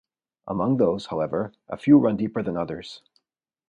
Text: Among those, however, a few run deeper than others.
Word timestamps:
Among 0.47 0.77
those, 0.77 1.05
however, 1.05 1.51
a 1.69 1.77
few 1.77 1.99
run 1.99 2.17
deeper 2.17 2.41
than 2.41 2.57
others. 2.57 3.03